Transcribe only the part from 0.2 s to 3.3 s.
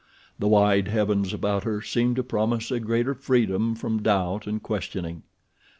The wide heavens about her seemed to promise a greater